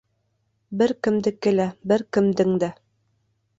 [0.81, 2.73] Бер кемдеке лә, бер кемдең дә